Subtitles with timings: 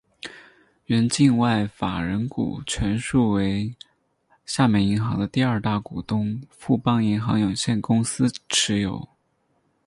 [0.87, 3.75] 原境外法人股全数为
[4.47, 9.07] 厦门银行的第二大股东富邦银行有限公司持有。